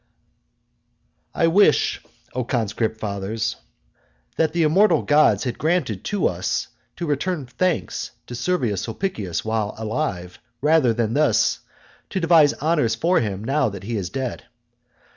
I. 1.35 1.43
I 1.43 1.45
wish, 1.47 2.01
O 2.33 2.43
conscript 2.43 2.99
fathers, 2.99 3.55
that 4.35 4.51
the 4.51 4.63
immortal 4.63 5.03
gods 5.03 5.43
had 5.43 5.59
granted 5.59 6.03
to 6.05 6.27
us 6.27 6.69
to 6.95 7.05
return 7.05 7.45
thanks 7.45 8.09
to 8.25 8.33
Servius 8.33 8.81
Sulpicius 8.81 9.45
while 9.45 9.75
alive, 9.77 10.39
rather 10.59 10.91
than 10.91 11.13
thus 11.13 11.59
to 12.09 12.19
devise 12.19 12.55
honours 12.55 12.95
for 12.95 13.19
him 13.19 13.43
now 13.43 13.69
that 13.69 13.83
he 13.83 13.95
is 13.95 14.09
dead. 14.09 14.45